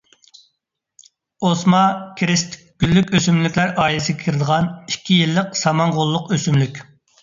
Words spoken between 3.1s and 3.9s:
ئۆسۈملۈكلەر